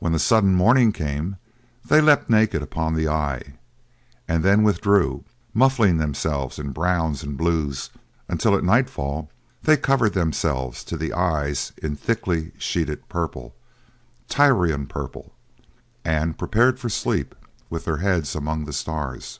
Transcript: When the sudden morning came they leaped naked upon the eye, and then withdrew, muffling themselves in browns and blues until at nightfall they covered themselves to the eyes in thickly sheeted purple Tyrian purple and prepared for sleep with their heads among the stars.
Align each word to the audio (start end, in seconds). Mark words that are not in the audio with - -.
When 0.00 0.10
the 0.10 0.18
sudden 0.18 0.56
morning 0.56 0.90
came 0.90 1.36
they 1.84 2.00
leaped 2.00 2.28
naked 2.28 2.62
upon 2.62 2.96
the 2.96 3.06
eye, 3.08 3.58
and 4.26 4.42
then 4.42 4.64
withdrew, 4.64 5.22
muffling 5.54 5.98
themselves 5.98 6.58
in 6.58 6.72
browns 6.72 7.22
and 7.22 7.36
blues 7.36 7.90
until 8.28 8.56
at 8.56 8.64
nightfall 8.64 9.30
they 9.62 9.76
covered 9.76 10.14
themselves 10.14 10.82
to 10.82 10.96
the 10.96 11.12
eyes 11.12 11.70
in 11.80 11.94
thickly 11.94 12.54
sheeted 12.58 13.08
purple 13.08 13.54
Tyrian 14.28 14.88
purple 14.88 15.32
and 16.04 16.36
prepared 16.36 16.80
for 16.80 16.88
sleep 16.88 17.32
with 17.70 17.84
their 17.84 17.98
heads 17.98 18.34
among 18.34 18.64
the 18.64 18.72
stars. 18.72 19.38